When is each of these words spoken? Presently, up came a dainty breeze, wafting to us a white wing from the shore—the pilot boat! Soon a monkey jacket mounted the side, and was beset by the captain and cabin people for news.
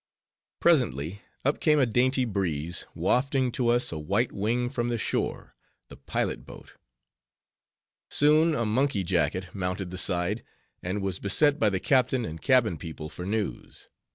Presently, 0.59 1.21
up 1.45 1.59
came 1.59 1.77
a 1.77 1.85
dainty 1.85 2.25
breeze, 2.25 2.87
wafting 2.95 3.51
to 3.51 3.67
us 3.67 3.91
a 3.91 3.99
white 3.99 4.31
wing 4.31 4.67
from 4.67 4.89
the 4.89 4.97
shore—the 4.97 5.95
pilot 5.95 6.43
boat! 6.43 6.73
Soon 8.09 8.55
a 8.55 8.65
monkey 8.65 9.03
jacket 9.03 9.53
mounted 9.53 9.91
the 9.91 9.99
side, 9.99 10.43
and 10.81 11.03
was 11.03 11.19
beset 11.19 11.59
by 11.59 11.69
the 11.69 11.79
captain 11.79 12.25
and 12.25 12.41
cabin 12.41 12.77
people 12.79 13.09
for 13.09 13.27
news. 13.27 13.89